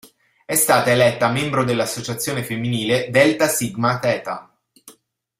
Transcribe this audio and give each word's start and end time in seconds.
È 0.45 0.55
stata 0.55 0.89
eletta 0.89 1.29
membro 1.29 1.63
dell'associazione 1.63 2.43
femminile 2.43 3.11
Delta 3.11 3.47
Sigma 3.47 3.99
Theta. 3.99 4.51